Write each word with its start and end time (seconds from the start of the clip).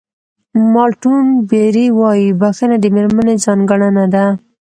مالټون 0.73 1.23
بېري 1.49 1.87
وایي 1.99 2.27
بښنه 2.39 2.75
د 2.81 2.85
مېرمنې 2.95 3.35
ځانګړنه 3.45 4.05
ده. 4.13 4.25